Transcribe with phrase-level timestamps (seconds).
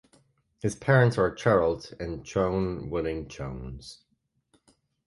[0.63, 4.01] His parents are Gerald and Joan Wooding Jones.